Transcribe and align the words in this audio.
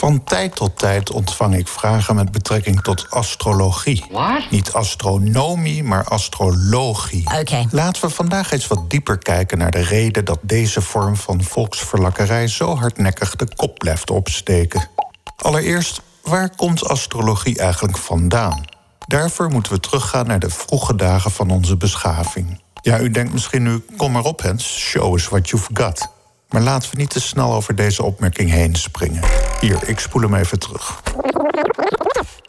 Van 0.00 0.24
tijd 0.24 0.54
tot 0.54 0.78
tijd 0.78 1.10
ontvang 1.10 1.56
ik 1.56 1.68
vragen 1.68 2.14
met 2.14 2.32
betrekking 2.32 2.82
tot 2.82 3.06
astrologie. 3.10 4.04
What? 4.10 4.50
Niet 4.50 4.72
astronomie, 4.72 5.84
maar 5.84 6.04
astrologie. 6.04 7.38
Oké. 7.38 7.66
Laten 7.70 8.02
we 8.02 8.10
vandaag 8.10 8.52
eens 8.52 8.66
wat 8.66 8.90
dieper 8.90 9.18
kijken 9.18 9.58
naar 9.58 9.70
de 9.70 9.80
reden 9.80 10.24
dat 10.24 10.38
deze 10.42 10.80
vorm 10.80 11.16
van 11.16 11.42
volksverlakkerij 11.42 12.48
zo 12.48 12.76
hardnekkig 12.76 13.36
de 13.36 13.48
kop 13.56 13.78
blijft 13.78 14.10
opsteken. 14.10 14.88
Allereerst, 15.36 16.00
waar 16.22 16.56
komt 16.56 16.88
astrologie 16.88 17.58
eigenlijk 17.58 17.96
vandaan? 17.96 18.64
Daarvoor 19.06 19.50
moeten 19.50 19.72
we 19.72 19.80
teruggaan 19.80 20.26
naar 20.26 20.40
de 20.40 20.50
vroege 20.50 20.94
dagen 20.94 21.30
van 21.30 21.50
onze 21.50 21.76
beschaving. 21.76 22.60
Ja, 22.82 23.00
u 23.00 23.10
denkt 23.10 23.32
misschien 23.32 23.62
nu, 23.62 23.84
kom 23.96 24.12
maar 24.12 24.24
op 24.24 24.42
Hens, 24.42 24.78
show 24.78 25.14
us 25.14 25.28
what 25.28 25.48
you've 25.48 25.70
got. 25.74 26.08
Maar 26.50 26.62
laten 26.62 26.90
we 26.90 26.96
niet 26.96 27.10
te 27.10 27.20
snel 27.20 27.52
over 27.52 27.74
deze 27.74 28.02
opmerking 28.02 28.50
heen 28.50 28.74
springen. 28.74 29.22
Hier, 29.60 29.88
ik 29.88 29.98
spoel 29.98 30.22
hem 30.22 30.34
even 30.34 30.58
terug. 30.58 31.00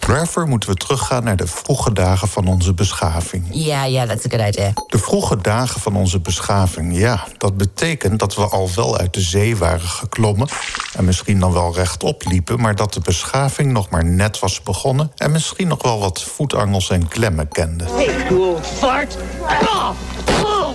Daarvoor 0.08 0.48
moeten 0.48 0.70
we 0.70 0.76
teruggaan 0.76 1.24
naar 1.24 1.36
de 1.36 1.48
vroege 1.48 1.94
dagen 1.94 2.28
van 2.28 2.48
onze 2.48 2.74
beschaving. 2.74 3.48
Ja, 3.52 3.86
ja, 3.86 4.06
that's 4.06 4.26
a 4.26 4.30
good 4.30 4.56
idea. 4.56 4.74
De 4.88 4.98
vroege 4.98 5.38
dagen 5.38 5.82
van 5.82 5.96
onze 5.96 6.20
beschaving, 6.20 6.98
ja, 6.98 7.28
dat 7.38 7.58
betekent 7.58 8.20
dat 8.20 8.36
we 8.36 8.42
al 8.48 8.70
wel 8.76 8.98
uit 8.98 9.14
de 9.14 9.22
zee 9.22 9.58
waren 9.58 9.88
geklommen 9.88 10.48
en 10.94 11.06
misschien 11.06 11.40
dan 11.40 11.54
wel 11.54 11.76
rechtop 11.76 12.24
liepen, 12.26 12.62
maar 12.62 12.76
dat 12.76 12.94
de 12.94 13.00
beschaving 13.00 13.72
nog 13.72 13.90
maar 13.90 14.06
net 14.06 14.40
was 14.40 14.64
begonnen 14.64 15.12
en 15.18 15.32
misschien 15.32 15.68
nog 15.68 15.82
wel 15.82 16.00
wat 16.00 16.24
voetangels 16.24 16.90
en 16.90 17.08
klemmen 17.08 17.48
kende. 17.48 17.84
Hey, 17.84 18.26
cool 18.28 18.60
fart. 18.62 19.18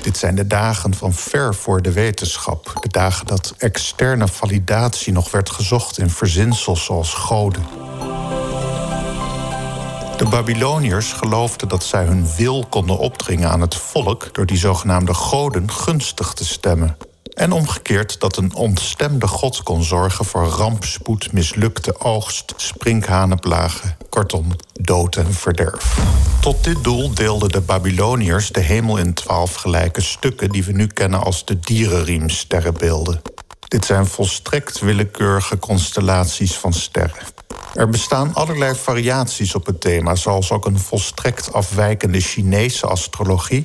Dit 0.06 0.16
zijn 0.16 0.34
de 0.34 0.46
dagen 0.46 0.94
van 0.94 1.12
ver 1.12 1.54
voor 1.54 1.82
de 1.82 1.92
wetenschap. 1.92 2.72
De 2.80 2.88
dagen 2.88 3.26
dat 3.26 3.54
externe 3.58 4.28
validatie 4.28 5.12
nog 5.12 5.30
werd 5.30 5.50
gezocht 5.50 5.98
in 5.98 6.10
verzinsels 6.10 6.84
zoals 6.84 7.14
goden. 7.14 7.66
De 10.16 10.26
Babyloniërs 10.30 11.12
geloofden 11.12 11.68
dat 11.68 11.84
zij 11.84 12.04
hun 12.04 12.26
wil 12.36 12.66
konden 12.70 12.98
opdringen 12.98 13.50
aan 13.50 13.60
het 13.60 13.74
volk 13.74 14.34
door 14.34 14.46
die 14.46 14.58
zogenaamde 14.58 15.14
goden 15.14 15.70
gunstig 15.70 16.32
te 16.32 16.44
stemmen. 16.44 16.96
En 17.36 17.52
omgekeerd 17.52 18.20
dat 18.20 18.36
een 18.36 18.54
ontstemde 18.54 19.26
god 19.26 19.62
kon 19.62 19.82
zorgen 19.82 20.24
voor 20.24 20.44
rampspoed, 20.44 21.32
mislukte 21.32 22.00
oogst, 22.00 22.54
sprinkhanenplagen, 22.56 23.96
kortom, 24.08 24.46
dood 24.72 25.16
en 25.16 25.32
verderf. 25.32 25.98
Tot 26.40 26.64
dit 26.64 26.84
doel 26.84 27.14
deelden 27.14 27.48
de 27.48 27.60
Babyloniërs 27.60 28.50
de 28.50 28.60
hemel 28.60 28.96
in 28.96 29.14
twaalf 29.14 29.54
gelijke 29.54 30.00
stukken 30.00 30.50
die 30.50 30.64
we 30.64 30.72
nu 30.72 30.86
kennen 30.86 31.24
als 31.24 31.44
de 31.44 31.60
dierenriemsterrenbeelden. 31.60 33.22
Dit 33.68 33.84
zijn 33.84 34.06
volstrekt 34.06 34.80
willekeurige 34.80 35.58
constellaties 35.58 36.54
van 36.54 36.72
sterren. 36.72 37.24
Er 37.74 37.88
bestaan 37.88 38.34
allerlei 38.34 38.74
variaties 38.74 39.54
op 39.54 39.66
het 39.66 39.80
thema, 39.80 40.14
zoals 40.14 40.50
ook 40.50 40.66
een 40.66 40.78
volstrekt 40.78 41.52
afwijkende 41.52 42.20
Chinese 42.20 42.86
astrologie. 42.86 43.62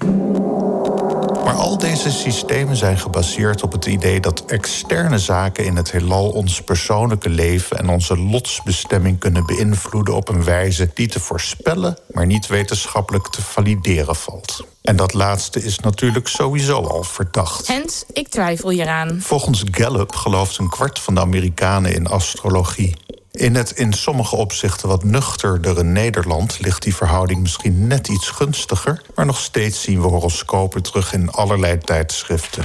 Maar 1.51 1.59
al 1.59 1.77
deze 1.77 2.11
systemen 2.11 2.75
zijn 2.75 2.97
gebaseerd 2.97 3.63
op 3.63 3.71
het 3.71 3.85
idee 3.85 4.19
dat 4.19 4.45
externe 4.45 5.19
zaken 5.19 5.65
in 5.65 5.75
het 5.75 5.91
heelal 5.91 6.29
ons 6.29 6.61
persoonlijke 6.61 7.29
leven 7.29 7.77
en 7.77 7.89
onze 7.89 8.17
lotsbestemming 8.17 9.19
kunnen 9.19 9.45
beïnvloeden 9.45 10.15
op 10.15 10.29
een 10.29 10.43
wijze 10.43 10.91
die 10.93 11.07
te 11.07 11.19
voorspellen, 11.19 11.97
maar 12.11 12.25
niet 12.25 12.47
wetenschappelijk 12.47 13.27
te 13.27 13.41
valideren 13.41 14.15
valt. 14.15 14.65
En 14.81 14.95
dat 14.95 15.13
laatste 15.13 15.63
is 15.63 15.79
natuurlijk 15.79 16.27
sowieso 16.27 16.81
al 16.81 17.03
verdacht. 17.03 17.67
Hens, 17.67 18.03
ik 18.13 18.27
twijfel 18.27 18.69
hieraan. 18.69 19.21
Volgens 19.21 19.63
Gallup 19.71 20.15
gelooft 20.15 20.57
een 20.57 20.69
kwart 20.69 20.99
van 20.99 21.15
de 21.15 21.21
Amerikanen 21.21 21.93
in 21.93 22.07
astrologie. 22.07 22.95
In 23.31 23.55
het 23.55 23.71
in 23.71 23.93
sommige 23.93 24.35
opzichten 24.35 24.87
wat 24.87 25.03
nuchterdere 25.03 25.83
Nederland 25.83 26.59
ligt 26.59 26.83
die 26.83 26.95
verhouding 26.95 27.41
misschien 27.41 27.87
net 27.87 28.07
iets 28.07 28.29
gunstiger, 28.29 29.01
maar 29.15 29.25
nog 29.25 29.39
steeds 29.39 29.81
zien 29.81 30.01
we 30.01 30.07
horoscopen 30.07 30.83
terug 30.83 31.13
in 31.13 31.31
allerlei 31.31 31.77
tijdschriften. 31.77 32.63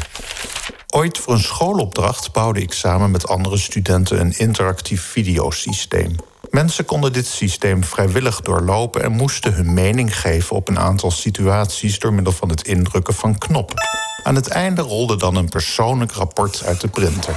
Ooit 0.95 1.19
voor 1.19 1.35
een 1.35 1.41
schoolopdracht 1.41 2.33
bouwde 2.33 2.61
ik 2.61 2.73
samen 2.73 3.11
met 3.11 3.29
andere 3.29 3.57
studenten 3.57 4.21
een 4.21 4.39
interactief 4.39 5.03
videosysteem. 5.03 6.15
Mensen 6.51 6.85
konden 6.85 7.13
dit 7.13 7.27
systeem 7.27 7.85
vrijwillig 7.85 8.41
doorlopen 8.41 9.03
en 9.03 9.13
moesten 9.13 9.55
hun 9.55 9.75
mening 9.75 10.21
geven 10.21 10.57
op 10.57 10.69
een 10.69 10.79
aantal 10.79 11.11
situaties 11.11 11.99
door 11.99 12.13
middel 12.13 12.33
van 12.33 12.49
het 12.49 12.67
indrukken 12.67 13.15
van 13.15 13.39
knoppen. 13.39 13.77
Aan 14.23 14.35
het 14.35 14.49
einde 14.49 14.83
rolde 14.83 15.17
dan 15.17 15.37
een 15.37 15.49
persoonlijk 15.49 16.13
rapport 16.13 16.63
uit 16.65 16.81
de 16.81 16.89
printer. 16.89 17.35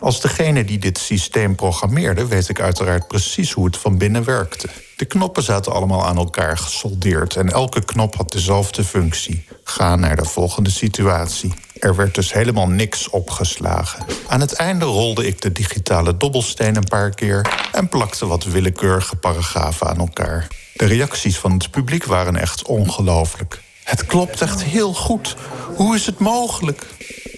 Als 0.00 0.20
degene 0.20 0.64
die 0.64 0.78
dit 0.78 0.98
systeem 0.98 1.54
programmeerde, 1.54 2.26
weet 2.26 2.48
ik 2.48 2.60
uiteraard 2.60 3.08
precies 3.08 3.52
hoe 3.52 3.64
het 3.64 3.76
van 3.76 3.98
binnen 3.98 4.24
werkte. 4.24 4.68
De 4.96 5.04
knoppen 5.04 5.42
zaten 5.42 5.72
allemaal 5.72 6.06
aan 6.06 6.16
elkaar 6.16 6.58
gesoldeerd 6.58 7.36
en 7.36 7.52
elke 7.52 7.84
knop 7.84 8.14
had 8.16 8.32
dezelfde 8.32 8.84
functie. 8.84 9.44
Ga 9.64 9.96
naar 9.96 10.16
de 10.16 10.24
volgende 10.24 10.70
situatie. 10.70 11.54
Er 11.78 11.96
werd 11.96 12.14
dus 12.14 12.32
helemaal 12.32 12.68
niks 12.68 13.08
opgeslagen. 13.08 14.04
Aan 14.26 14.40
het 14.40 14.52
einde 14.52 14.84
rolde 14.84 15.26
ik 15.26 15.40
de 15.40 15.52
digitale 15.52 16.16
dobbelsteen 16.16 16.76
een 16.76 16.88
paar 16.88 17.10
keer 17.14 17.68
en 17.72 17.88
plakte 17.88 18.26
wat 18.26 18.44
willekeurige 18.44 19.16
paragrafen 19.16 19.86
aan 19.86 19.98
elkaar. 19.98 20.46
De 20.74 20.84
reacties 20.84 21.38
van 21.38 21.52
het 21.52 21.70
publiek 21.70 22.04
waren 22.04 22.36
echt 22.36 22.62
ongelooflijk. 22.62 23.60
Het 23.84 24.06
klopt 24.06 24.40
echt 24.40 24.62
heel 24.64 24.94
goed. 24.94 25.36
Hoe 25.76 25.94
is 25.94 26.06
het 26.06 26.18
mogelijk? 26.18 26.86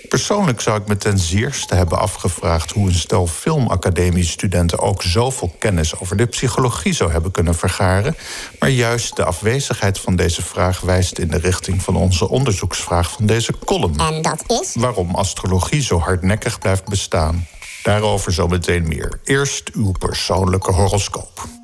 Persoonlijk 0.09 0.61
zou 0.61 0.81
ik 0.81 0.87
me 0.87 0.97
ten 0.97 1.19
zeerste 1.19 1.75
hebben 1.75 1.99
afgevraagd 1.99 2.71
hoe 2.71 2.89
een 2.89 2.95
stel 2.95 3.27
filmacademiestudenten 3.27 4.79
ook 4.79 5.03
zoveel 5.03 5.55
kennis 5.59 5.99
over 5.99 6.17
de 6.17 6.27
psychologie 6.27 6.93
zou 6.93 7.13
hebben 7.13 7.31
kunnen 7.31 7.55
vergaren. 7.55 8.17
Maar 8.59 8.71
juist 8.71 9.17
de 9.17 9.25
afwezigheid 9.25 9.99
van 9.99 10.17
deze 10.17 10.43
vraag 10.43 10.81
wijst 10.81 11.19
in 11.19 11.29
de 11.29 11.39
richting 11.39 11.83
van 11.83 11.97
onze 11.97 12.29
onderzoeksvraag 12.29 13.11
van 13.11 13.27
deze 13.27 13.55
column. 13.65 13.99
En 13.99 14.23
dat 14.23 14.45
is? 14.47 14.75
Waarom 14.75 15.15
astrologie 15.15 15.83
zo 15.83 15.99
hardnekkig 15.99 16.59
blijft 16.59 16.85
bestaan. 16.85 17.47
Daarover 17.83 18.33
zometeen 18.33 18.89
meer. 18.89 19.21
Eerst 19.25 19.71
uw 19.73 19.93
persoonlijke 19.93 20.73
horoscoop. 20.73 21.56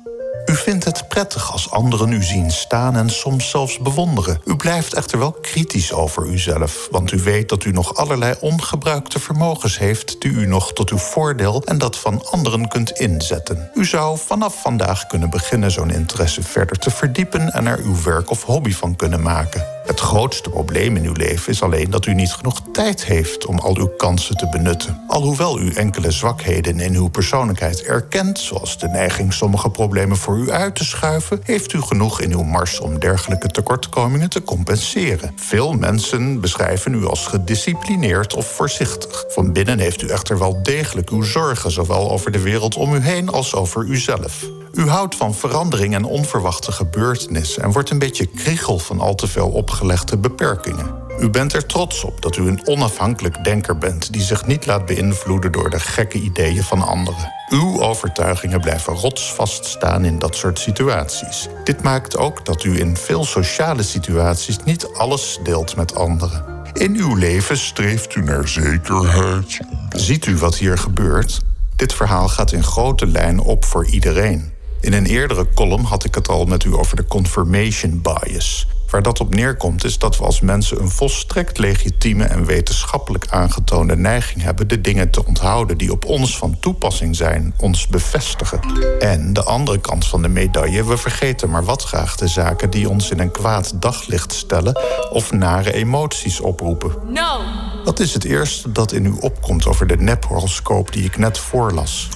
U 0.45 0.55
vindt 0.55 0.83
het 0.83 1.07
prettig 1.07 1.51
als 1.51 1.71
anderen 1.71 2.11
u 2.11 2.23
zien 2.23 2.51
staan 2.51 2.95
en 2.95 3.09
soms 3.09 3.49
zelfs 3.49 3.79
bewonderen. 3.79 4.41
U 4.45 4.55
blijft 4.55 4.93
echter 4.93 5.19
wel 5.19 5.31
kritisch 5.31 5.93
over 5.93 6.27
uzelf, 6.27 6.87
want 6.91 7.11
u 7.11 7.19
weet 7.19 7.49
dat 7.49 7.63
u 7.63 7.71
nog 7.71 7.95
allerlei 7.95 8.35
ongebruikte 8.39 9.19
vermogens 9.19 9.77
heeft 9.77 10.21
die 10.21 10.31
u 10.31 10.45
nog 10.45 10.73
tot 10.73 10.89
uw 10.89 10.97
voordeel 10.97 11.63
en 11.63 11.77
dat 11.77 11.97
van 11.97 12.25
anderen 12.31 12.67
kunt 12.67 12.91
inzetten. 12.91 13.71
U 13.73 13.85
zou 13.85 14.17
vanaf 14.17 14.61
vandaag 14.61 15.07
kunnen 15.07 15.29
beginnen 15.29 15.71
zo'n 15.71 15.91
interesse 15.91 16.43
verder 16.43 16.77
te 16.77 16.91
verdiepen 16.91 17.53
en 17.53 17.67
er 17.67 17.79
uw 17.83 18.03
werk 18.03 18.29
of 18.29 18.43
hobby 18.43 18.73
van 18.73 18.95
kunnen 18.95 19.21
maken. 19.21 19.72
Het 19.83 19.99
grootste 19.99 20.49
probleem 20.49 20.95
in 20.95 21.05
uw 21.05 21.13
leven 21.13 21.51
is 21.51 21.63
alleen 21.63 21.89
dat 21.89 22.05
u 22.05 22.13
niet 22.13 22.31
genoeg 22.31 22.61
tijd 22.71 23.05
heeft 23.05 23.45
om 23.45 23.59
al 23.59 23.77
uw 23.77 23.87
kansen 23.87 24.37
te 24.37 24.49
benutten. 24.49 25.03
Alhoewel 25.07 25.59
u 25.59 25.73
enkele 25.73 26.11
zwakheden 26.11 26.79
in 26.79 26.95
uw 26.95 27.07
persoonlijkheid 27.07 27.81
erkent, 27.81 28.39
zoals 28.39 28.77
de 28.77 28.87
neiging 28.87 29.33
sommige 29.33 29.69
problemen 29.69 30.17
voor 30.17 30.37
u 30.37 30.51
uit 30.51 30.75
te 30.75 30.85
schuiven, 30.85 31.41
heeft 31.43 31.73
u 31.73 31.81
genoeg 31.81 32.21
in 32.21 32.31
uw 32.31 32.43
mars 32.43 32.79
om 32.79 32.99
dergelijke 32.99 33.47
tekortkomingen 33.47 34.29
te 34.29 34.43
compenseren. 34.43 35.33
Veel 35.35 35.73
mensen 35.73 36.39
beschrijven 36.39 36.93
u 36.93 37.05
als 37.05 37.27
gedisciplineerd 37.27 38.33
of 38.33 38.47
voorzichtig. 38.47 39.25
Van 39.27 39.53
binnen 39.53 39.79
heeft 39.79 40.01
u 40.01 40.07
echter 40.07 40.39
wel 40.39 40.63
degelijk 40.63 41.09
uw 41.09 41.21
zorgen, 41.21 41.71
zowel 41.71 42.11
over 42.11 42.31
de 42.31 42.41
wereld 42.41 42.75
om 42.75 42.93
u 42.93 42.99
heen 42.99 43.29
als 43.29 43.55
over 43.55 43.85
uzelf. 43.85 44.62
U 44.73 44.87
houdt 44.87 45.15
van 45.15 45.33
verandering 45.33 45.93
en 45.93 46.03
onverwachte 46.03 46.71
gebeurtenissen 46.71 47.63
en 47.63 47.71
wordt 47.71 47.89
een 47.89 47.99
beetje 47.99 48.25
kriegel 48.25 48.79
van 48.79 48.99
al 48.99 49.15
te 49.15 49.27
veel 49.27 49.49
opgelegde 49.49 50.17
beperkingen. 50.17 51.01
U 51.19 51.29
bent 51.29 51.53
er 51.53 51.65
trots 51.65 52.03
op 52.03 52.21
dat 52.21 52.37
u 52.37 52.47
een 52.47 52.67
onafhankelijk 52.67 53.43
denker 53.43 53.77
bent 53.77 54.13
die 54.13 54.21
zich 54.21 54.45
niet 54.45 54.65
laat 54.65 54.85
beïnvloeden 54.85 55.51
door 55.51 55.69
de 55.69 55.79
gekke 55.79 56.17
ideeën 56.17 56.63
van 56.63 56.81
anderen. 56.81 57.31
Uw 57.49 57.81
overtuigingen 57.81 58.61
blijven 58.61 58.93
rotsvast 58.93 59.65
staan 59.65 60.05
in 60.05 60.19
dat 60.19 60.35
soort 60.35 60.59
situaties. 60.59 61.47
Dit 61.63 61.83
maakt 61.83 62.17
ook 62.17 62.45
dat 62.45 62.63
u 62.63 62.79
in 62.79 62.97
veel 62.97 63.23
sociale 63.25 63.83
situaties 63.83 64.57
niet 64.65 64.87
alles 64.93 65.39
deelt 65.43 65.75
met 65.75 65.95
anderen. 65.95 66.45
In 66.73 66.95
uw 66.95 67.15
leven 67.15 67.57
streeft 67.57 68.15
u 68.15 68.21
naar 68.21 68.47
zekerheid. 68.47 69.59
Ziet 69.89 70.25
u 70.25 70.37
wat 70.37 70.57
hier 70.57 70.77
gebeurt? 70.77 71.39
Dit 71.75 71.93
verhaal 71.93 72.27
gaat 72.27 72.51
in 72.51 72.63
grote 72.63 73.07
lijnen 73.07 73.43
op 73.43 73.65
voor 73.65 73.85
iedereen. 73.85 74.52
In 74.83 74.93
een 74.93 75.05
eerdere 75.05 75.47
column 75.55 75.83
had 75.83 76.05
ik 76.05 76.15
het 76.15 76.27
al 76.27 76.45
met 76.45 76.63
u 76.63 76.75
over 76.75 76.95
de 76.95 77.05
confirmation 77.05 78.01
bias. 78.01 78.67
Waar 78.89 79.01
dat 79.01 79.19
op 79.19 79.35
neerkomt 79.35 79.83
is 79.83 79.97
dat 79.97 80.17
we 80.17 80.23
als 80.23 80.39
mensen 80.39 80.81
een 80.81 80.89
volstrekt 80.89 81.57
legitieme 81.57 82.23
en 82.23 82.45
wetenschappelijk 82.45 83.25
aangetoonde 83.29 83.95
neiging 83.95 84.41
hebben 84.41 84.67
de 84.67 84.81
dingen 84.81 85.09
te 85.09 85.25
onthouden 85.25 85.77
die 85.77 85.91
op 85.91 86.05
ons 86.05 86.37
van 86.37 86.59
toepassing 86.59 87.15
zijn, 87.15 87.53
ons 87.57 87.87
bevestigen. 87.87 88.59
En 88.99 89.33
de 89.33 89.43
andere 89.43 89.79
kant 89.79 90.07
van 90.07 90.21
de 90.21 90.27
medaille, 90.27 90.85
we 90.85 90.97
vergeten 90.97 91.49
maar 91.49 91.65
wat 91.65 91.83
graag 91.83 92.15
de 92.15 92.27
zaken 92.27 92.69
die 92.69 92.89
ons 92.89 93.09
in 93.09 93.19
een 93.19 93.31
kwaad 93.31 93.81
daglicht 93.81 94.33
stellen 94.33 94.79
of 95.11 95.31
nare 95.31 95.73
emoties 95.73 96.39
oproepen. 96.39 96.91
No! 97.07 97.39
Wat 97.83 97.99
is 97.99 98.13
het 98.13 98.23
eerste 98.23 98.71
dat 98.71 98.91
in 98.91 99.05
u 99.05 99.15
opkomt 99.19 99.65
over 99.65 99.87
de 99.87 99.97
nephoroscoop 99.97 100.93
die 100.93 101.03
ik 101.03 101.17
net 101.17 101.37
voorlas? 101.37 102.09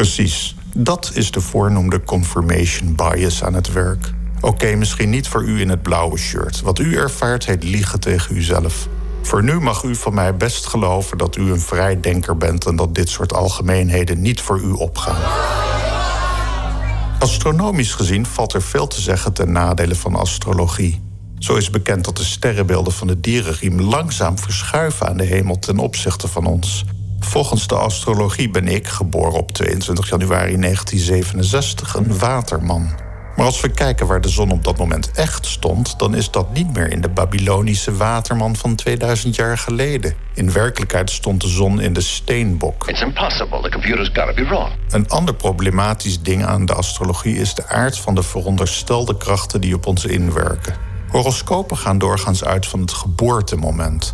Precies. 0.00 0.54
Dat 0.74 1.10
is 1.14 1.30
de 1.30 1.40
voornoemde 1.40 2.02
confirmation 2.04 2.94
bias 2.94 3.44
aan 3.44 3.54
het 3.54 3.72
werk. 3.72 4.12
Oké, 4.40 4.74
misschien 4.74 5.10
niet 5.10 5.28
voor 5.28 5.44
u 5.44 5.60
in 5.60 5.68
het 5.68 5.82
blauwe 5.82 6.18
shirt. 6.18 6.60
Wat 6.60 6.78
u 6.78 6.96
ervaart 6.96 7.46
heet 7.46 7.62
liegen 7.64 8.00
tegen 8.00 8.36
uzelf. 8.36 8.88
Voor 9.22 9.42
nu 9.42 9.60
mag 9.60 9.82
u 9.82 9.94
van 9.94 10.14
mij 10.14 10.36
best 10.36 10.66
geloven 10.66 11.18
dat 11.18 11.36
u 11.36 11.50
een 11.50 11.60
vrijdenker 11.60 12.36
bent 12.36 12.66
en 12.66 12.76
dat 12.76 12.94
dit 12.94 13.08
soort 13.08 13.32
algemeenheden 13.32 14.20
niet 14.20 14.40
voor 14.40 14.60
u 14.60 14.70
opgaan. 14.70 15.22
Astronomisch 17.18 17.94
gezien 17.94 18.26
valt 18.26 18.52
er 18.52 18.62
veel 18.62 18.86
te 18.86 19.00
zeggen 19.00 19.32
ten 19.32 19.52
nadele 19.52 19.94
van 19.94 20.14
astrologie. 20.14 21.02
Zo 21.38 21.54
is 21.54 21.70
bekend 21.70 22.04
dat 22.04 22.16
de 22.16 22.24
sterrenbeelden 22.24 22.92
van 22.92 23.06
de 23.06 23.20
dierenriem 23.20 23.80
langzaam 23.80 24.38
verschuiven 24.38 25.08
aan 25.08 25.16
de 25.16 25.24
hemel 25.24 25.58
ten 25.58 25.78
opzichte 25.78 26.28
van 26.28 26.46
ons. 26.46 26.84
Volgens 27.20 27.66
de 27.66 27.74
astrologie 27.74 28.50
ben 28.50 28.68
ik, 28.68 28.88
geboren 28.88 29.38
op 29.38 29.52
22 29.52 30.08
januari 30.08 30.56
1967, 30.56 31.94
een 31.94 32.18
waterman. 32.18 32.88
Maar 33.36 33.46
als 33.46 33.60
we 33.60 33.68
kijken 33.68 34.06
waar 34.06 34.20
de 34.20 34.28
zon 34.28 34.50
op 34.50 34.64
dat 34.64 34.78
moment 34.78 35.10
echt 35.10 35.46
stond, 35.46 35.98
dan 35.98 36.14
is 36.14 36.30
dat 36.30 36.52
niet 36.52 36.74
meer 36.74 36.90
in 36.90 37.00
de 37.00 37.08
Babylonische 37.08 37.96
waterman 37.96 38.56
van 38.56 38.74
2000 38.74 39.34
jaar 39.34 39.58
geleden. 39.58 40.14
In 40.34 40.52
werkelijkheid 40.52 41.10
stond 41.10 41.40
de 41.40 41.48
zon 41.48 41.80
in 41.80 41.92
de 41.92 42.00
steenbok. 42.00 42.88
It's 42.88 43.00
impossible. 43.00 43.62
The 43.62 43.70
computer's 43.70 44.10
gotta 44.12 44.34
be 44.34 44.44
wrong. 44.44 44.68
Een 44.88 45.08
ander 45.08 45.34
problematisch 45.34 46.22
ding 46.22 46.44
aan 46.44 46.66
de 46.66 46.74
astrologie 46.74 47.36
is 47.36 47.54
de 47.54 47.68
aard 47.68 47.98
van 47.98 48.14
de 48.14 48.22
veronderstelde 48.22 49.16
krachten 49.16 49.60
die 49.60 49.74
op 49.74 49.86
ons 49.86 50.04
inwerken. 50.04 50.74
Horoscopen 51.08 51.76
gaan 51.76 51.98
doorgaans 51.98 52.44
uit 52.44 52.66
van 52.66 52.80
het 52.80 52.92
geboortemoment. 52.92 54.12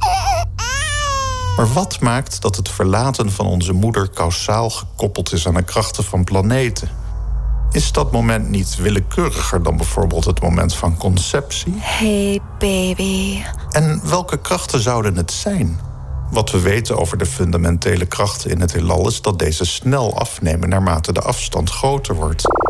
Maar 1.57 1.73
wat 1.73 2.01
maakt 2.01 2.43
dat 2.43 2.57
het 2.57 2.69
verlaten 2.69 3.33
van 3.33 3.47
onze 3.47 3.73
moeder 3.73 4.09
kausaal 4.09 4.71
gekoppeld 4.71 5.33
is 5.33 5.47
aan 5.47 5.55
de 5.55 5.63
krachten 5.63 6.05
van 6.05 6.25
planeten? 6.25 6.89
Is 7.71 7.93
dat 7.93 8.13
moment 8.13 8.49
niet 8.49 8.77
willekeuriger 8.77 9.63
dan 9.63 9.77
bijvoorbeeld 9.77 10.25
het 10.25 10.41
moment 10.41 10.75
van 10.75 10.97
conceptie? 10.97 11.75
Hey 11.77 12.41
baby. 12.59 13.43
En 13.71 14.01
welke 14.09 14.41
krachten 14.41 14.81
zouden 14.81 15.17
het 15.17 15.31
zijn? 15.33 15.79
Wat 16.31 16.51
we 16.51 16.61
weten 16.61 16.99
over 16.99 17.19
de 17.19 17.27
fundamentele 17.27 18.07
krachten 18.07 18.51
in 18.51 18.61
het 18.61 18.73
heelal 18.73 19.09
is 19.09 19.23
dat 19.23 19.39
deze 19.39 19.65
snel 19.65 20.19
afnemen 20.19 20.69
naarmate 20.69 21.13
de 21.13 21.21
afstand 21.21 21.71
groter 21.71 22.15
wordt. 22.15 22.66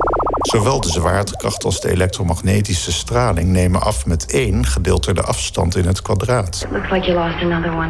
Zowel 0.47 0.81
de 0.81 0.91
zwaartekracht 0.91 1.65
als 1.65 1.81
de 1.81 1.91
elektromagnetische 1.91 2.93
straling 2.93 3.49
nemen 3.49 3.81
af 3.81 4.07
met 4.07 4.31
1 4.33 4.67
gedeeld 4.67 5.05
door 5.05 5.15
de 5.15 5.23
afstand 5.23 5.77
in 5.77 5.87
het 5.87 6.03
kwadraat. 6.03 6.67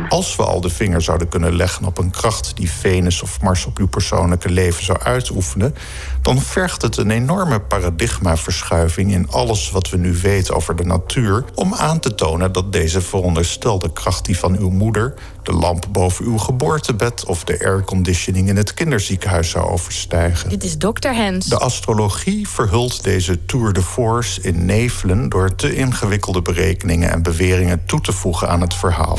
Als 0.08 0.36
we 0.36 0.42
al 0.42 0.60
de 0.60 0.68
vinger 0.68 1.02
zouden 1.02 1.28
kunnen 1.28 1.56
leggen 1.56 1.86
op 1.86 1.98
een 1.98 2.10
kracht 2.10 2.56
die 2.56 2.70
Venus 2.70 3.22
of 3.22 3.40
Mars 3.40 3.66
op 3.66 3.78
uw 3.78 3.88
persoonlijke 3.88 4.48
leven 4.48 4.84
zou 4.84 4.98
uitoefenen, 4.98 5.74
dan 6.22 6.40
vergt 6.40 6.82
het 6.82 6.96
een 6.96 7.10
enorme 7.10 7.60
paradigmaverschuiving 7.60 9.12
in 9.12 9.30
alles 9.30 9.70
wat 9.70 9.90
we 9.90 9.96
nu 9.96 10.16
weten 10.22 10.54
over 10.54 10.76
de 10.76 10.84
natuur 10.84 11.44
om 11.54 11.74
aan 11.74 12.00
te 12.00 12.14
tonen 12.14 12.52
dat 12.52 12.72
deze 12.72 13.00
veronderstelde 13.00 13.92
kracht 13.92 14.24
die 14.24 14.38
van 14.38 14.56
uw 14.58 14.70
moeder, 14.70 15.14
de 15.46 15.52
lamp 15.52 15.86
boven 15.90 16.24
uw 16.24 16.38
geboortebed 16.38 17.24
of 17.24 17.44
de 17.44 17.64
airconditioning 17.64 18.48
in 18.48 18.56
het 18.56 18.74
kinderziekenhuis 18.74 19.50
zou 19.50 19.70
overstijgen. 19.70 20.48
Dit 20.48 20.64
is 20.64 20.76
Dr. 20.76 21.08
Hens. 21.08 21.46
De 21.46 21.58
astrologie 21.58 22.48
verhult 22.48 23.04
deze 23.04 23.44
tour 23.44 23.72
de 23.72 23.82
force 23.82 24.40
in 24.40 24.64
nevelen 24.64 25.28
door 25.28 25.54
te 25.54 25.74
ingewikkelde 25.74 26.42
berekeningen 26.42 27.10
en 27.10 27.22
beweringen 27.22 27.86
toe 27.86 28.00
te 28.00 28.12
voegen 28.12 28.48
aan 28.48 28.60
het 28.60 28.74
verhaal. 28.74 29.18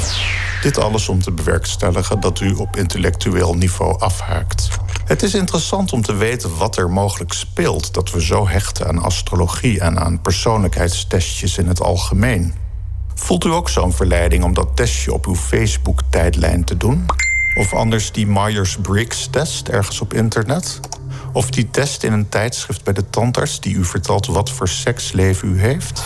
Dit 0.61 0.77
alles 0.77 1.09
om 1.09 1.21
te 1.21 1.31
bewerkstelligen 1.31 2.19
dat 2.19 2.39
u 2.39 2.53
op 2.53 2.75
intellectueel 2.75 3.53
niveau 3.53 3.99
afhaakt. 3.99 4.67
Het 5.05 5.23
is 5.23 5.33
interessant 5.33 5.93
om 5.93 6.01
te 6.01 6.15
weten 6.15 6.57
wat 6.57 6.77
er 6.77 6.89
mogelijk 6.89 7.33
speelt 7.33 7.93
dat 7.93 8.11
we 8.11 8.21
zo 8.21 8.47
hechten 8.47 8.87
aan 8.87 9.03
astrologie 9.03 9.79
en 9.79 9.99
aan 9.99 10.21
persoonlijkheidstestjes 10.21 11.57
in 11.57 11.67
het 11.67 11.81
algemeen. 11.81 12.66
Voelt 13.19 13.45
u 13.45 13.49
ook 13.49 13.69
zo'n 13.69 13.93
verleiding 13.93 14.43
om 14.43 14.53
dat 14.53 14.75
testje 14.75 15.13
op 15.13 15.25
uw 15.25 15.35
Facebook-tijdlijn 15.35 16.63
te 16.63 16.77
doen? 16.77 17.05
Of 17.57 17.73
anders 17.73 18.11
die 18.11 18.27
Myers-Briggs-test 18.27 19.67
ergens 19.67 20.01
op 20.01 20.13
internet? 20.13 20.79
Of 21.33 21.49
die 21.49 21.69
test 21.69 22.03
in 22.03 22.13
een 22.13 22.29
tijdschrift 22.29 22.83
bij 22.83 22.93
de 22.93 23.09
tandarts 23.09 23.59
die 23.59 23.75
u 23.75 23.85
vertelt 23.85 24.25
wat 24.25 24.51
voor 24.51 24.67
seksleven 24.67 25.49
u 25.49 25.59
heeft? 25.59 26.03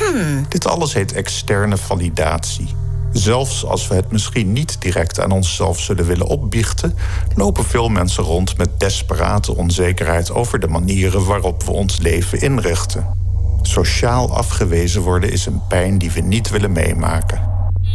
Dit 0.49 0.67
alles 0.67 0.93
heet 0.93 1.13
externe 1.13 1.77
validatie. 1.77 2.75
Zelfs 3.11 3.65
als 3.65 3.87
we 3.87 3.95
het 3.95 4.11
misschien 4.11 4.53
niet 4.53 4.81
direct 4.81 5.19
aan 5.19 5.31
onszelf 5.31 5.79
zullen 5.79 6.05
willen 6.05 6.27
opbiechten, 6.27 6.95
lopen 7.35 7.65
veel 7.65 7.89
mensen 7.89 8.23
rond 8.23 8.57
met 8.57 8.79
desperate 8.79 9.55
onzekerheid 9.55 10.31
over 10.31 10.59
de 10.59 10.67
manieren 10.67 11.25
waarop 11.25 11.63
we 11.63 11.71
ons 11.71 11.97
leven 11.97 12.41
inrichten. 12.41 13.20
Sociaal 13.61 14.35
afgewezen 14.35 15.01
worden 15.01 15.31
is 15.31 15.45
een 15.45 15.61
pijn 15.67 15.97
die 15.97 16.11
we 16.11 16.19
niet 16.21 16.49
willen 16.49 16.71
meemaken. 16.71 17.49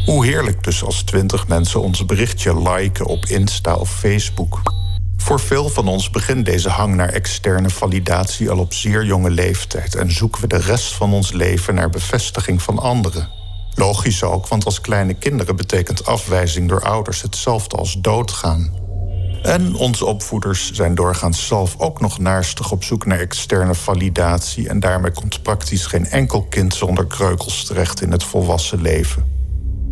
Hoe 0.04 0.26
heerlijk 0.26 0.64
dus 0.64 0.84
als 0.84 1.02
twintig 1.02 1.48
mensen 1.48 1.80
ons 1.80 2.06
berichtje 2.06 2.62
liken 2.70 3.06
op 3.06 3.24
Insta 3.24 3.74
of 3.74 3.90
Facebook. 3.90 4.60
Voor 5.16 5.40
veel 5.40 5.68
van 5.68 5.88
ons 5.88 6.10
begint 6.10 6.46
deze 6.46 6.68
hang 6.68 6.94
naar 6.94 7.08
externe 7.08 7.70
validatie 7.70 8.50
al 8.50 8.58
op 8.58 8.74
zeer 8.74 9.04
jonge 9.04 9.30
leeftijd 9.30 9.94
en 9.94 10.12
zoeken 10.12 10.40
we 10.40 10.46
de 10.46 10.60
rest 10.60 10.94
van 10.94 11.12
ons 11.12 11.32
leven 11.32 11.74
naar 11.74 11.90
bevestiging 11.90 12.62
van 12.62 12.78
anderen. 12.78 13.28
Logisch 13.74 14.22
ook, 14.22 14.48
want 14.48 14.64
als 14.64 14.80
kleine 14.80 15.14
kinderen 15.14 15.56
betekent 15.56 16.06
afwijzing 16.06 16.68
door 16.68 16.82
ouders 16.82 17.22
hetzelfde 17.22 17.76
als 17.76 17.96
doodgaan. 18.00 18.85
En 19.42 19.74
onze 19.74 20.04
opvoeders 20.04 20.72
zijn 20.72 20.94
doorgaans 20.94 21.46
zelf 21.46 21.74
ook 21.78 22.00
nog 22.00 22.18
naarstig 22.18 22.72
op 22.72 22.84
zoek 22.84 23.06
naar 23.06 23.18
externe 23.18 23.74
validatie. 23.74 24.68
En 24.68 24.80
daarmee 24.80 25.10
komt 25.10 25.42
praktisch 25.42 25.86
geen 25.86 26.06
enkel 26.06 26.42
kind 26.42 26.74
zonder 26.74 27.06
kreukels 27.06 27.64
terecht 27.64 28.00
in 28.00 28.12
het 28.12 28.24
volwassen 28.24 28.80
leven. 28.82 29.34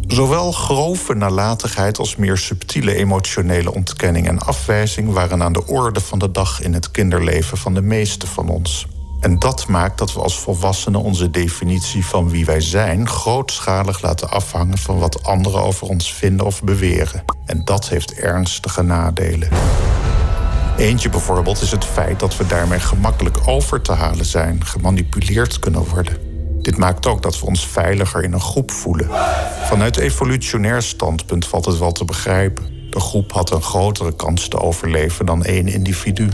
Zowel 0.06 0.52
grove 0.52 1.14
nalatigheid 1.14 1.98
als 1.98 2.16
meer 2.16 2.36
subtiele 2.36 2.94
emotionele 2.94 3.74
ontkenning 3.74 4.28
en 4.28 4.38
afwijzing 4.38 5.12
waren 5.12 5.42
aan 5.42 5.52
de 5.52 5.66
orde 5.66 6.00
van 6.00 6.18
de 6.18 6.30
dag 6.30 6.60
in 6.60 6.74
het 6.74 6.90
kinderleven 6.90 7.58
van 7.58 7.74
de 7.74 7.82
meesten 7.82 8.28
van 8.28 8.48
ons. 8.48 8.86
En 9.24 9.38
dat 9.38 9.66
maakt 9.66 9.98
dat 9.98 10.12
we 10.12 10.20
als 10.20 10.38
volwassenen 10.38 11.00
onze 11.00 11.30
definitie 11.30 12.06
van 12.06 12.30
wie 12.30 12.44
wij 12.44 12.60
zijn 12.60 13.08
grootschalig 13.08 14.02
laten 14.02 14.30
afhangen 14.30 14.78
van 14.78 14.98
wat 14.98 15.24
anderen 15.24 15.62
over 15.62 15.88
ons 15.88 16.14
vinden 16.14 16.46
of 16.46 16.62
beweren. 16.62 17.24
En 17.46 17.64
dat 17.64 17.88
heeft 17.88 18.14
ernstige 18.14 18.82
nadelen. 18.82 19.48
Eentje 20.76 21.08
bijvoorbeeld 21.08 21.60
is 21.60 21.70
het 21.70 21.84
feit 21.84 22.20
dat 22.20 22.36
we 22.36 22.46
daarmee 22.46 22.80
gemakkelijk 22.80 23.38
over 23.46 23.80
te 23.80 23.92
halen 23.92 24.24
zijn, 24.24 24.64
gemanipuleerd 24.64 25.58
kunnen 25.58 25.84
worden. 25.84 26.16
Dit 26.62 26.76
maakt 26.76 27.06
ook 27.06 27.22
dat 27.22 27.40
we 27.40 27.46
ons 27.46 27.66
veiliger 27.66 28.22
in 28.22 28.32
een 28.32 28.40
groep 28.40 28.70
voelen. 28.70 29.08
Vanuit 29.62 29.96
evolutionair 29.96 30.82
standpunt 30.82 31.46
valt 31.46 31.64
het 31.64 31.78
wel 31.78 31.92
te 31.92 32.04
begrijpen. 32.04 32.64
De 32.90 33.00
groep 33.00 33.32
had 33.32 33.50
een 33.50 33.62
grotere 33.62 34.16
kans 34.16 34.48
te 34.48 34.60
overleven 34.60 35.26
dan 35.26 35.44
één 35.44 35.68
individu. 35.68 36.28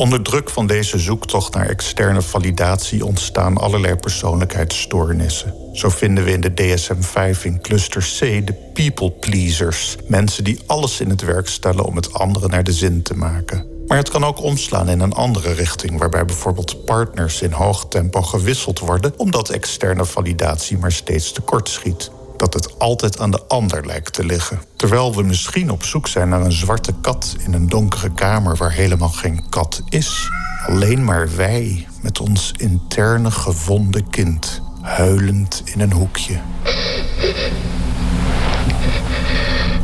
Onder 0.00 0.22
druk 0.22 0.50
van 0.50 0.66
deze 0.66 0.98
zoektocht 0.98 1.54
naar 1.54 1.68
externe 1.68 2.22
validatie 2.22 3.04
ontstaan 3.04 3.56
allerlei 3.56 3.96
persoonlijkheidsstoornissen. 3.96 5.54
Zo 5.72 5.88
vinden 5.88 6.24
we 6.24 6.32
in 6.32 6.40
de 6.40 6.54
DSM-5 6.54 7.42
in 7.42 7.60
cluster 7.60 8.02
C 8.02 8.46
de 8.46 8.54
people 8.72 9.10
pleasers, 9.10 9.96
mensen 10.06 10.44
die 10.44 10.60
alles 10.66 11.00
in 11.00 11.10
het 11.10 11.20
werk 11.20 11.48
stellen 11.48 11.84
om 11.84 11.96
het 11.96 12.12
anderen 12.12 12.50
naar 12.50 12.64
de 12.64 12.72
zin 12.72 13.02
te 13.02 13.14
maken. 13.14 13.66
Maar 13.86 13.98
het 13.98 14.10
kan 14.10 14.24
ook 14.24 14.42
omslaan 14.42 14.88
in 14.88 15.00
een 15.00 15.12
andere 15.12 15.52
richting, 15.52 15.98
waarbij 15.98 16.24
bijvoorbeeld 16.24 16.84
partners 16.84 17.42
in 17.42 17.52
hoog 17.52 17.88
tempo 17.88 18.22
gewisseld 18.22 18.78
worden 18.78 19.12
omdat 19.16 19.48
externe 19.48 20.04
validatie 20.04 20.78
maar 20.78 20.92
steeds 20.92 21.32
tekort 21.32 21.68
schiet 21.68 22.10
dat 22.40 22.54
het 22.54 22.78
altijd 22.78 23.18
aan 23.18 23.30
de 23.30 23.42
ander 23.48 23.86
lijkt 23.86 24.12
te 24.12 24.24
liggen. 24.24 24.60
Terwijl 24.76 25.14
we 25.14 25.22
misschien 25.22 25.70
op 25.70 25.84
zoek 25.84 26.08
zijn 26.08 26.28
naar 26.28 26.40
een 26.40 26.52
zwarte 26.52 26.92
kat 27.00 27.36
in 27.38 27.52
een 27.52 27.68
donkere 27.68 28.12
kamer 28.12 28.56
waar 28.56 28.72
helemaal 28.72 29.08
geen 29.08 29.48
kat 29.48 29.82
is. 29.88 30.30
Alleen 30.66 31.04
maar 31.04 31.36
wij 31.36 31.86
met 32.02 32.20
ons 32.20 32.52
interne 32.56 33.30
gewonde 33.30 34.02
kind, 34.10 34.62
huilend 34.80 35.62
in 35.64 35.80
een 35.80 35.92
hoekje. 35.92 36.40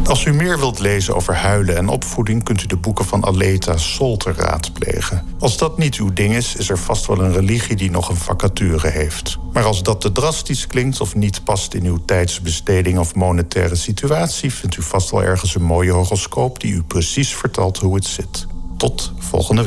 Als 0.07 0.25
u 0.25 0.33
meer 0.33 0.59
wilt 0.59 0.79
lezen 0.79 1.15
over 1.15 1.35
huilen 1.35 1.77
en 1.77 1.89
opvoeding, 1.89 2.43
kunt 2.43 2.63
u 2.63 2.67
de 2.67 2.77
boeken 2.77 3.05
van 3.05 3.25
Aleta 3.25 3.77
Solter 3.77 4.35
raadplegen. 4.37 5.23
Als 5.39 5.59
dat 5.59 5.79
niet 5.79 5.95
uw 5.95 6.13
ding 6.13 6.35
is, 6.35 6.57
is 6.57 6.69
er 6.69 6.79
vast 6.79 7.07
wel 7.07 7.21
een 7.21 7.33
religie 7.33 7.77
die 7.77 7.91
nog 7.91 8.09
een 8.09 8.17
vacature 8.17 8.89
heeft. 8.89 9.39
Maar 9.53 9.65
als 9.65 9.83
dat 9.83 10.01
te 10.01 10.13
drastisch 10.13 10.67
klinkt 10.67 11.01
of 11.01 11.15
niet 11.15 11.45
past 11.45 11.75
in 11.75 11.85
uw 11.85 11.99
tijdsbesteding 12.05 12.99
of 12.99 13.15
monetaire 13.15 13.77
situatie, 13.77 14.53
vindt 14.53 14.77
u 14.77 14.83
vast 14.83 15.11
wel 15.11 15.23
ergens 15.23 15.55
een 15.55 15.63
mooie 15.63 15.93
horoscoop 15.93 16.61
die 16.61 16.73
u 16.73 16.83
precies 16.83 17.35
vertelt 17.35 17.79
hoe 17.79 17.95
het 17.95 18.07
zit. 18.07 18.47
Tot 18.77 19.13
volgende. 19.19 19.65